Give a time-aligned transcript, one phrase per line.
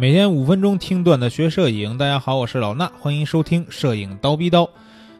[0.00, 4.66] 每天五分钟听段子学摄影，大家好，我是老衲，欢迎收听摄影刀逼刀。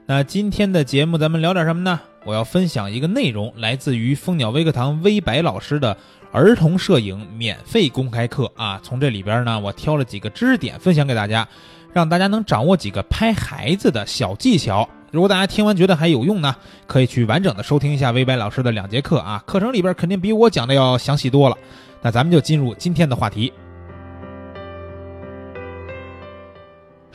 [0.07, 2.01] 那今天的节目咱们聊点什么呢？
[2.25, 5.95] 我要分享一个内容，来自于蜂鸟微课堂微白老师的
[6.33, 8.81] 儿童摄影免费公开课啊。
[8.83, 11.47] 从这里边呢，我挑了几个知识点分享给大家，
[11.93, 14.89] 让大家能掌握几个拍孩子的小技巧。
[15.11, 16.57] 如果大家听完觉得还有用呢，
[16.87, 19.45] 可以去完整的收听一下微白老师的两节课啊。
[19.47, 21.57] 课程里边肯定比我讲的要详细多了。
[22.01, 23.53] 那咱们就进入今天的话题。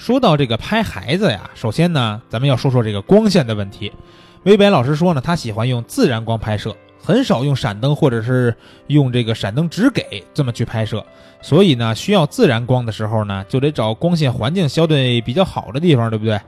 [0.06, 3.92] 说到这个拍孩子呀，首先呢，咱们要说说这个光线的问题。
[4.44, 8.56] 微白老师说呢，他喜欢用自然光拍摄，很少用闪灯或者是
[8.86, 11.04] 用这个闪灯直给这么去拍摄。
[11.42, 16.40] 所以呢，需要自然光的时候呢，就得找光线环境相对比较好的地方，对不对？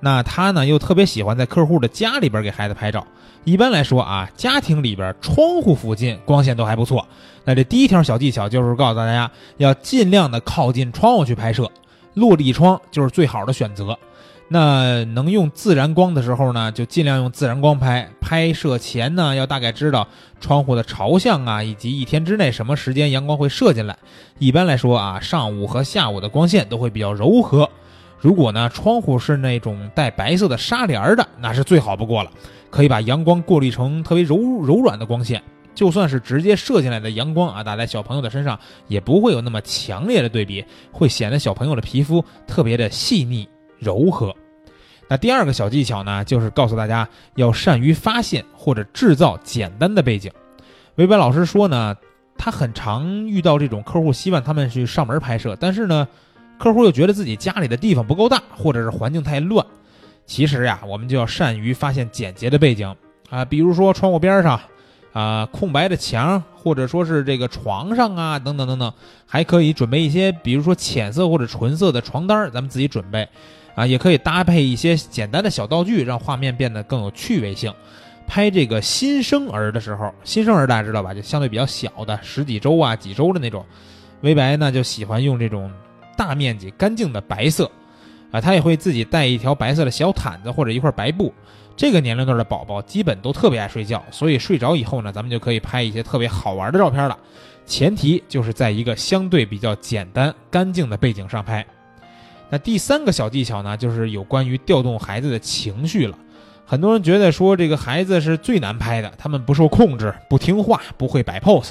[0.00, 3.06] 那他呢又特别喜欢在客户的家里边给孩子拍照。
[3.44, 7.06] 一般来说啊，家庭里边窗户附近光线都还不错。
[7.46, 11.66] 那这第一条小技巧就是告诉大家，要尽量的靠近窗户去拍摄。
[12.14, 13.98] 落地窗就是最好的选择。
[14.52, 18.08] 那能用自然光的时候呢，就尽量用自然光拍。
[18.20, 20.06] 拍摄前呢，要大概知道
[20.40, 23.96] 窗户的朝向啊，以及一天之内什么时间阳光会射进来。
[24.40, 27.68] 一般来说啊，上午和下午的光线都会比较柔和。
[28.18, 32.30] 如果呢，窗户是那种带白色的纱帘的，那是最好不过了，
[32.70, 35.40] 可以把阳光过滤成特别柔柔软的光线。
[35.74, 44.34] 就算是直接射进来的阳光啊，打在小朋友的身上，也不会有那么强烈的对比，会显得小朋友的皮肤特别的细腻柔和。
[45.08, 50.30] 那第二个小技巧呢，就是告诉大家要善于发现或者制造简单的背景。
[50.96, 51.96] 维白老师说呢，
[52.36, 56.06] 他很常遇到这种客户希望他们去上门拍摄，但是呢，
[56.58, 59.64] 客户又觉得自己家里的地方不够大，或者是环境太乱。
[60.26, 62.94] 其实呀，我们就要善于发现简洁的背景
[63.30, 64.60] 啊，比如说窗户边上。
[65.12, 68.92] 啊，空白的墙，或者说是这个床上啊，等等等等，
[69.26, 73.28] 还可以准备一些，比如说浅色或者纯色的床单，咱们自己准备。
[73.76, 77.72] 啊，也可以搭配一些简单的小道具，让画面变得更有趣味性。
[78.26, 81.14] 拍这个新生儿的时候，新生儿大家知道吧？
[81.14, 83.64] 就相对比较小的，十几周啊、几周的那种。
[84.22, 85.70] 微白呢就喜欢用这种
[86.16, 87.70] 大面积、干净的白色。
[88.32, 91.32] 啊，他也会自己带一条白色的小毯子或者一块白布。
[91.76, 97.16] 这个年龄段的宝宝基本都特别爱睡觉，所以睡着以后呢，咱们就可以拍一些特别好玩的照片了。
[97.64, 101.64] 前提就是在一个相对比较简单、干净的背景上拍。
[102.50, 106.18] 那第三个小技巧呢，就是有关于调动孩子的情绪了。
[106.66, 111.70] 很多人觉得说这个孩子是最难拍的，他们不受控制、不听话、不会摆 pose，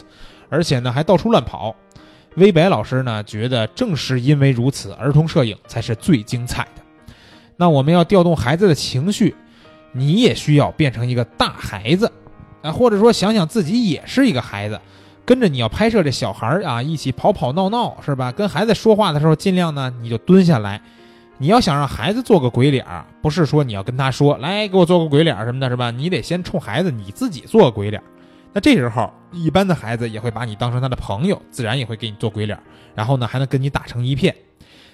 [0.49, 1.75] 而且呢还到处乱跑。
[2.35, 6.81] 微白老师呢觉得，正是因为如此，儿童摄影才是最精彩的。
[7.57, 9.35] 那我们要调动孩子的情绪。
[9.91, 12.11] 你也需要变成一个大孩子，
[12.61, 14.79] 啊，或者说想想自己也是一个孩子，
[15.25, 18.31] 跟着你要拍摄这小孩儿啊，一起跑跑闹闹，是吧？
[18.31, 20.81] 跟孩子说话的时候，尽量呢你就蹲下来。
[21.41, 22.85] 你要想让孩子做个鬼脸，
[23.21, 25.89] 不是说你要跟他说来给我做个鬼脸什么的，是吧？
[25.89, 28.03] 你得先冲孩子你自己做个鬼脸。
[28.51, 32.59] 那这时候一般的孩子也会把你当成他的朋友，自然也会给你做鬼脸，
[32.93, 34.35] 然后呢还能跟你打成一片。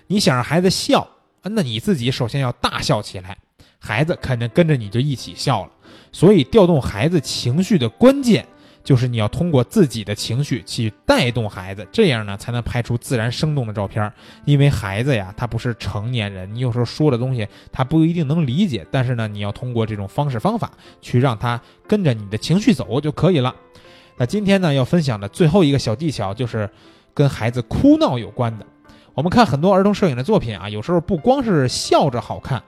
[0.07, 1.07] 你想让孩子笑，
[1.41, 3.38] 那你自己首先要大笑起来。
[3.85, 5.72] 孩子肯定跟着你就一起笑了，
[6.12, 8.44] 所以调动孩子情绪的关键
[8.84, 14.12] 就是你要通过自己的情绪去带动孩子，这样呢才能拍出自然生动的照片。
[14.44, 23.56] 因为孩子呀，他不是成年人，你有时候说的东西他不一定能理解，但是呢，你要通过这种方式方法去让他跟着你的情绪走就可以了。
[24.18, 26.68] 那今天呢要分享的最后一个小技巧就是
[27.13, 28.66] 跟孩子哭闹有关的。
[29.13, 32.63] 我们看很多儿童摄影的作品啊，有时候不光是笑着好看。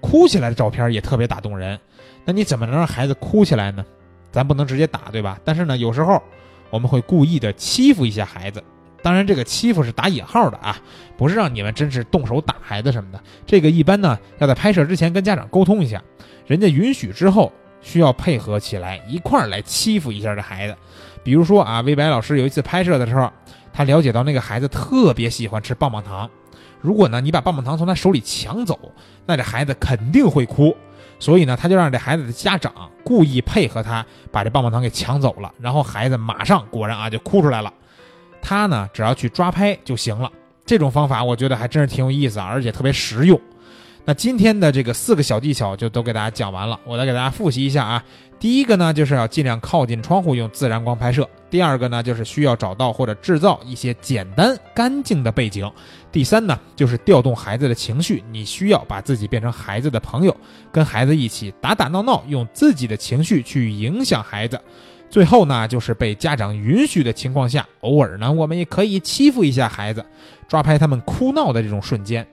[0.00, 1.78] 哭起来的照片也特别打动人，
[2.24, 3.84] 那你怎么能让孩子哭起来呢？
[4.30, 5.38] 咱不能直接打，对吧？
[5.44, 6.22] 但是呢，有时候
[6.68, 8.62] 我们会故意的欺负一下孩子，
[9.02, 10.78] 当然这个欺负是打引号的啊，
[11.16, 13.20] 不是让你们真是动手打孩子什么的。
[13.46, 16.02] 这个一般呢要在拍摄之前跟家长沟通一下，
[16.46, 20.76] 人家允许之后，需要配合起来一块儿来欺负一下这孩子。
[21.22, 23.32] 比如说啊，魏白老师有一次拍摄的时候，
[23.72, 26.28] 他了解到那个孩子特别喜欢吃棒棒糖。
[26.86, 28.78] 如果呢，你把棒棒糖从他手里抢走，
[29.26, 30.72] 那这孩子肯定会哭。
[31.18, 32.72] 所以呢，他就让这孩子的家长
[33.02, 35.52] 故意配合他，把这棒棒糖给抢走了。
[35.58, 37.72] 然后孩子马上果然啊就哭出来了。
[38.40, 40.30] 他呢，只要去抓拍就行了。
[40.64, 43.40] 这种方法我觉得还真是挺有意思啊，而且特别实用。
[44.08, 48.04] 那今天的这个四个小技巧就都给大家讲完了，我来给大家复习一下啊。
[48.38, 51.28] 第一个呢，就是要尽量靠近窗户，用自然光拍摄。
[51.50, 55.68] 第二个呢，就是需要找到或者制造一些简单干净的背景。
[56.12, 60.36] 第三呢，就是调动孩子的情绪，你需要把自己变成孩子的朋友，
[60.70, 64.60] 跟孩子一起打打闹闹，用自己的情绪去影响孩子。
[65.10, 70.04] 最后呢，就是被家长允许的情况下，偶尔呢，我们也可以欺负一下孩子，
[70.46, 72.24] 抓拍他们哭闹的这种瞬间。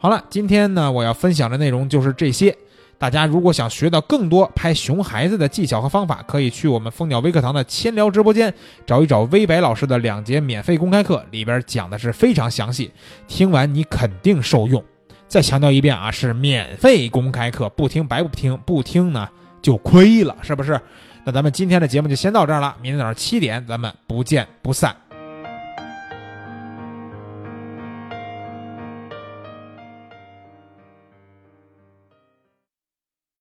[0.00, 2.56] 好了，今天呢，我要分享的内容就是这些。
[2.98, 8.54] 大家如果想学到更多拍熊孩子的技巧和方法，可以去我们蜂鸟微课堂的千聊直播间
[8.86, 12.92] 找一找微白老师的两节免费公开课，里边讲的是非常详细，
[13.26, 14.82] 听完你肯定受用。
[15.26, 19.28] 再强调一遍啊，是免费公开课，不听白不听，不听呢
[19.60, 20.80] 就亏了，是不是？
[21.24, 24.94] 那咱们今天的节目就先到这儿了，明天早上七点咱们不见不散。